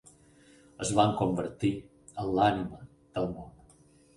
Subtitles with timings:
[0.85, 1.71] es van convertir
[2.25, 2.83] en l'ànima
[3.19, 3.57] del món.